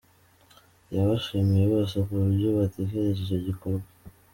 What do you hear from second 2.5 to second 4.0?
batekereje icyo gikorwa.